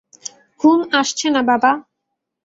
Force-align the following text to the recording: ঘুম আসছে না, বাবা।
ঘুম 0.59 0.79
আসছে 0.91 1.27
না, 1.29 1.41
বাবা। 1.49 1.71